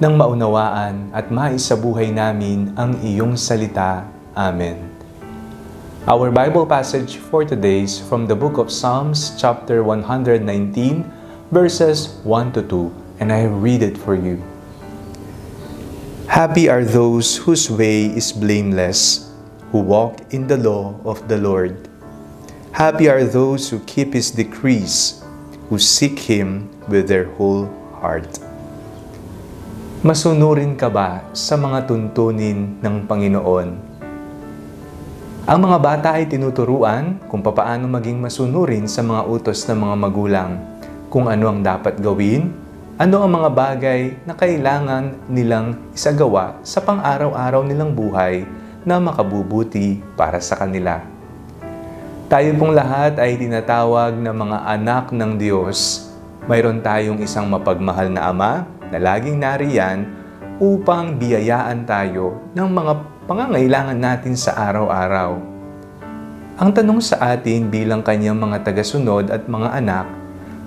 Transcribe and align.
nang 0.00 0.16
maunawaan 0.16 1.12
at 1.12 1.28
maisabuhay 1.28 2.08
namin 2.08 2.72
ang 2.72 2.96
iyong 3.04 3.36
salita. 3.36 4.08
Amen. 4.32 4.80
Our 6.08 6.32
Bible 6.32 6.64
passage 6.64 7.20
for 7.20 7.44
today 7.44 7.84
is 7.84 8.00
from 8.00 8.24
the 8.24 8.32
book 8.32 8.56
of 8.56 8.72
Psalms 8.72 9.36
chapter 9.36 9.84
119 9.84 10.40
verses 11.52 12.16
1 12.24 12.56
to 12.56 12.64
2 12.64 13.20
and 13.20 13.28
I 13.28 13.44
read 13.44 13.84
it 13.84 14.00
for 14.00 14.16
you. 14.16 14.40
Happy 16.32 16.72
are 16.72 16.80
those 16.80 17.36
whose 17.36 17.68
way 17.68 18.08
is 18.08 18.32
blameless, 18.32 19.28
who 19.68 19.84
walk 19.84 20.16
in 20.32 20.48
the 20.48 20.56
law 20.56 20.96
of 21.04 21.28
the 21.28 21.36
Lord. 21.36 21.76
Happy 22.72 23.12
are 23.12 23.28
those 23.28 23.68
who 23.68 23.84
keep 23.84 24.16
his 24.16 24.32
decrees, 24.32 25.20
who 25.68 25.76
seek 25.76 26.16
him 26.16 26.72
with 26.88 27.04
their 27.04 27.28
whole 27.36 27.68
heart. 28.00 28.40
Masunurin 30.00 30.80
ka 30.80 30.88
ba 30.88 31.28
sa 31.36 31.60
mga 31.60 31.84
tuntunin 31.84 32.80
ng 32.80 33.04
Panginoon? 33.04 33.68
Ang 35.44 35.58
mga 35.60 35.76
bata 35.76 36.08
ay 36.16 36.24
tinuturuan 36.24 37.20
kung 37.28 37.44
papaano 37.44 37.84
maging 37.84 38.16
masunurin 38.16 38.88
sa 38.88 39.04
mga 39.04 39.28
utos 39.28 39.60
ng 39.68 39.76
mga 39.76 39.96
magulang, 40.00 40.56
kung 41.12 41.28
ano 41.28 41.52
ang 41.52 41.60
dapat 41.60 42.00
gawin, 42.00 42.48
ano 42.96 43.20
ang 43.20 43.28
mga 43.28 43.50
bagay 43.52 44.00
na 44.24 44.32
kailangan 44.32 45.20
nilang 45.28 45.76
isagawa 45.92 46.56
sa 46.64 46.80
pang-araw-araw 46.80 47.60
nilang 47.68 47.92
buhay 47.92 48.48
na 48.88 48.96
makabubuti 48.96 50.00
para 50.16 50.40
sa 50.40 50.56
kanila. 50.56 51.04
Tayo 52.32 52.56
pong 52.56 52.72
lahat 52.72 53.20
ay 53.20 53.36
tinatawag 53.36 54.16
na 54.16 54.32
mga 54.32 54.64
anak 54.64 55.12
ng 55.12 55.36
Diyos. 55.36 56.08
Mayroon 56.48 56.80
tayong 56.80 57.20
isang 57.20 57.44
mapagmahal 57.52 58.08
na 58.08 58.32
Ama 58.32 58.79
na 58.90 58.98
laging 58.98 59.38
nariyan 59.38 60.06
upang 60.60 61.16
biyayaan 61.16 61.88
tayo 61.88 62.52
ng 62.52 62.68
mga 62.68 62.92
pangangailangan 63.24 63.96
natin 63.96 64.34
sa 64.36 64.58
araw-araw. 64.68 65.40
Ang 66.60 66.70
tanong 66.76 67.00
sa 67.00 67.32
atin 67.32 67.72
bilang 67.72 68.04
kanyang 68.04 68.36
mga 68.36 68.68
tagasunod 68.68 69.32
at 69.32 69.48
mga 69.48 69.80
anak, 69.80 70.06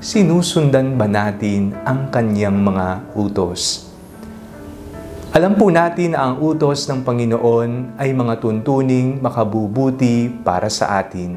sinusundan 0.00 0.96
ba 0.96 1.04
natin 1.04 1.76
ang 1.84 2.08
kanyang 2.08 2.56
mga 2.56 3.12
utos? 3.12 3.92
Alam 5.36 5.52
po 5.56 5.68
natin 5.68 6.16
na 6.16 6.28
ang 6.28 6.40
utos 6.40 6.88
ng 6.88 7.04
Panginoon 7.04 8.00
ay 8.00 8.16
mga 8.16 8.40
tuntuning 8.40 9.20
makabubuti 9.20 10.32
para 10.40 10.72
sa 10.72 11.00
atin. 11.00 11.36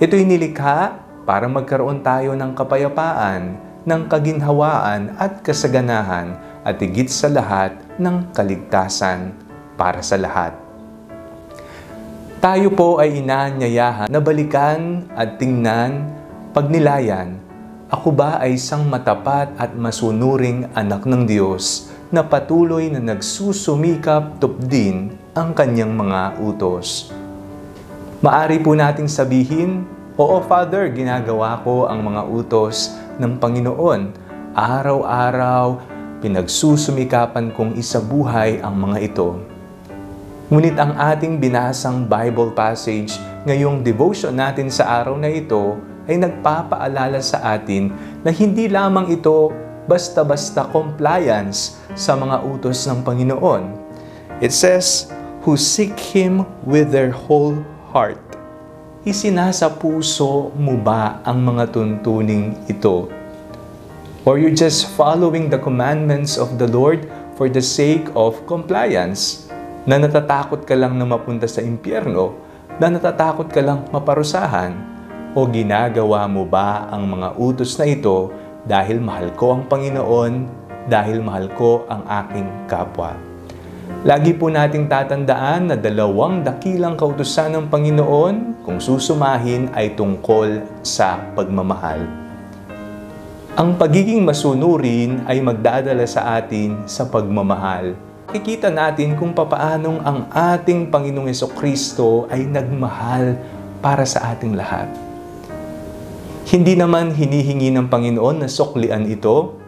Ito'y 0.00 0.24
nilikha 0.24 0.96
para 1.28 1.44
magkaroon 1.44 2.00
tayo 2.00 2.32
ng 2.32 2.56
kapayapaan 2.56 3.67
ng 3.88 4.04
kaginhawaan 4.12 5.16
at 5.16 5.40
kasaganahan 5.40 6.36
at 6.60 6.76
higit 6.76 7.08
sa 7.08 7.32
lahat 7.32 7.80
ng 7.96 8.28
kaligtasan 8.36 9.32
para 9.80 10.04
sa 10.04 10.20
lahat. 10.20 10.52
Tayo 12.38 12.70
po 12.70 13.00
ay 13.00 13.24
inaanyayahan 13.24 14.12
na 14.12 14.20
balikan 14.20 15.08
at 15.16 15.40
tingnan, 15.40 16.06
pagnilayan, 16.52 17.40
ako 17.88 18.12
ba 18.12 18.36
ay 18.38 18.60
isang 18.60 18.84
matapat 18.84 19.48
at 19.56 19.72
masunuring 19.72 20.68
anak 20.76 21.08
ng 21.08 21.24
Diyos 21.24 21.88
na 22.12 22.20
patuloy 22.20 22.92
na 22.92 23.00
nagsusumikap 23.00 24.36
tupdin 24.38 25.16
ang 25.32 25.56
kanyang 25.56 25.96
mga 25.96 26.36
utos. 26.38 27.10
Maari 28.20 28.60
po 28.62 28.76
nating 28.76 29.08
sabihin, 29.08 29.88
Oo 30.18 30.42
Father, 30.42 30.90
ginagawa 30.90 31.62
ko 31.62 31.86
ang 31.86 32.02
mga 32.02 32.26
utos 32.26 32.90
ng 33.22 33.38
Panginoon. 33.38 34.10
Araw-araw, 34.50 35.78
pinagsusumikapan 36.18 37.54
kong 37.54 37.78
isabuhay 37.78 38.58
ang 38.58 38.82
mga 38.82 38.98
ito. 38.98 39.38
Ngunit 40.50 40.74
ang 40.74 40.98
ating 40.98 41.38
binasang 41.38 42.10
Bible 42.10 42.50
passage 42.50 43.14
ngayong 43.46 43.86
devotion 43.86 44.34
natin 44.34 44.74
sa 44.74 44.90
araw 44.98 45.14
na 45.14 45.30
ito 45.30 45.78
ay 46.10 46.18
nagpapaalala 46.18 47.22
sa 47.22 47.54
atin 47.54 47.94
na 48.26 48.34
hindi 48.34 48.66
lamang 48.66 49.14
ito 49.14 49.54
basta-basta 49.86 50.66
compliance 50.74 51.78
sa 51.94 52.18
mga 52.18 52.42
utos 52.42 52.82
ng 52.90 53.06
Panginoon. 53.06 53.70
It 54.42 54.50
says, 54.50 55.14
who 55.46 55.54
seek 55.54 55.94
Him 55.94 56.42
with 56.66 56.90
their 56.90 57.14
whole 57.14 57.62
heart 57.94 58.18
isinasa 59.06 59.70
puso 59.70 60.50
mo 60.58 60.74
ba 60.74 61.22
ang 61.22 61.38
mga 61.46 61.70
tuntuning 61.70 62.58
ito? 62.66 63.06
Or 64.26 64.42
you're 64.42 64.54
just 64.54 64.90
following 64.98 65.46
the 65.46 65.60
commandments 65.62 66.34
of 66.34 66.58
the 66.58 66.66
Lord 66.66 67.06
for 67.38 67.46
the 67.46 67.62
sake 67.62 68.10
of 68.18 68.42
compliance? 68.50 69.46
Na 69.86 70.02
natatakot 70.02 70.66
ka 70.66 70.74
lang 70.74 70.98
na 70.98 71.06
mapunta 71.06 71.46
sa 71.46 71.62
impyerno? 71.62 72.34
Na 72.82 72.90
natatakot 72.90 73.48
ka 73.48 73.62
lang 73.62 73.86
maparusahan? 73.94 74.74
O 75.38 75.46
ginagawa 75.46 76.26
mo 76.26 76.42
ba 76.42 76.90
ang 76.90 77.06
mga 77.06 77.38
utos 77.38 77.78
na 77.78 77.86
ito 77.86 78.34
dahil 78.66 78.98
mahal 78.98 79.30
ko 79.38 79.54
ang 79.54 79.62
Panginoon, 79.70 80.32
dahil 80.90 81.22
mahal 81.22 81.46
ko 81.54 81.86
ang 81.86 82.02
aking 82.04 82.48
kapwa? 82.66 83.27
Lagi 84.06 84.30
po 84.30 84.46
nating 84.46 84.86
tatandaan 84.86 85.74
na 85.74 85.74
dalawang 85.74 86.46
dakilang 86.46 86.94
kautusan 86.94 87.50
ng 87.58 87.66
Panginoon 87.66 88.62
kung 88.62 88.78
susumahin 88.78 89.74
ay 89.74 89.98
tungkol 89.98 90.62
sa 90.86 91.18
pagmamahal. 91.34 92.06
Ang 93.58 93.74
pagiging 93.74 94.22
masunurin 94.22 95.26
ay 95.26 95.42
magdadala 95.42 96.06
sa 96.06 96.38
atin 96.38 96.86
sa 96.86 97.10
pagmamahal. 97.10 97.98
Kikita 98.30 98.70
natin 98.70 99.18
kung 99.18 99.34
papaanong 99.34 99.98
ang 100.06 100.30
ating 100.30 100.94
Panginoong 100.94 101.34
Kristo 101.58 102.30
ay 102.30 102.46
nagmahal 102.46 103.34
para 103.82 104.06
sa 104.06 104.30
ating 104.30 104.54
lahat. 104.54 104.86
Hindi 106.46 106.78
naman 106.78 107.18
hinihingi 107.18 107.74
ng 107.74 107.90
Panginoon 107.90 108.46
na 108.46 108.48
suklian 108.48 109.10
ito, 109.10 109.58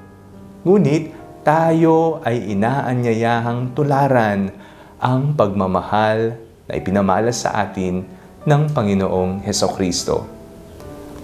ngunit 0.63 1.20
tayo 1.41 2.21
ay 2.21 2.53
inaanyayahang 2.53 3.73
tularan 3.73 4.53
ang 5.01 5.33
pagmamahal 5.33 6.37
na 6.69 6.73
ipinamalas 6.77 7.49
sa 7.49 7.65
atin 7.65 8.05
ng 8.45 8.63
Panginoong 8.77 9.41
Heso 9.41 9.73
Kristo. 9.73 10.29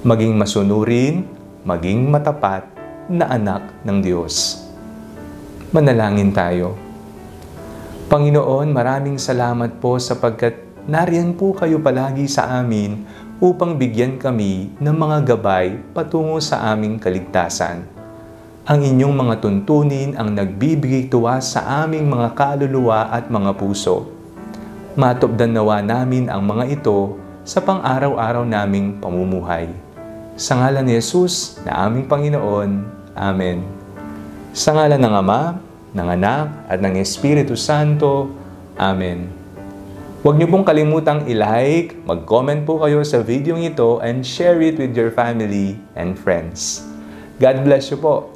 Maging 0.09 0.33
masunurin, 0.41 1.29
maging 1.69 2.09
matapat 2.09 2.65
na 3.13 3.29
anak 3.29 3.61
ng 3.85 3.99
Diyos. 4.01 4.65
Manalangin 5.77 6.33
tayo. 6.33 6.81
Panginoon, 8.09 8.73
maraming 8.73 9.21
salamat 9.21 9.77
po 9.85 10.01
sapagkat 10.01 10.57
nariyan 10.89 11.37
po 11.37 11.53
kayo 11.53 11.77
palagi 11.77 12.25
sa 12.25 12.57
amin 12.65 13.05
upang 13.37 13.77
bigyan 13.77 14.17
kami 14.17 14.73
ng 14.81 14.97
mga 14.97 15.37
gabay 15.37 15.77
patungo 15.93 16.41
sa 16.41 16.73
aming 16.73 16.97
kaligtasan 16.97 17.96
ang 18.67 18.83
inyong 18.83 19.15
mga 19.15 19.35
tuntunin 19.39 20.19
ang 20.19 20.35
nagbibigay 20.35 21.07
tuwa 21.07 21.39
sa 21.39 21.87
aming 21.87 22.11
mga 22.11 22.35
kaluluwa 22.35 23.15
at 23.15 23.31
mga 23.31 23.55
puso. 23.55 24.11
Matupdan 24.99 25.55
nawa 25.55 25.79
namin 25.87 26.27
ang 26.27 26.43
mga 26.43 26.75
ito 26.75 27.15
sa 27.47 27.63
pang-araw-araw 27.63 28.43
naming 28.43 28.99
pamumuhay. 28.99 29.71
Sa 30.35 30.59
ngalan 30.59 30.83
ni 30.83 30.99
Jesus 30.99 31.63
na 31.63 31.87
aming 31.87 32.11
Panginoon. 32.11 32.71
Amen. 33.15 33.63
Sa 34.51 34.75
ngalan 34.75 34.99
ng 34.99 35.15
Ama, 35.15 35.63
ng 35.95 36.09
Anak, 36.19 36.67
at 36.67 36.83
ng 36.83 36.99
Espiritu 36.99 37.55
Santo. 37.55 38.35
Amen. 38.75 39.31
Huwag 40.27 40.43
niyo 40.43 40.51
pong 40.51 40.67
kalimutang 40.67 41.23
i-like, 41.31 41.95
mag-comment 42.03 42.67
po 42.67 42.83
kayo 42.83 42.99
sa 43.07 43.23
video 43.23 43.55
ito, 43.55 44.03
and 44.03 44.27
share 44.27 44.59
it 44.59 44.75
with 44.75 44.91
your 44.99 45.15
family 45.15 45.79
and 45.95 46.19
friends. 46.19 46.83
God 47.39 47.63
bless 47.63 47.95
you 47.95 48.03
po. 48.03 48.36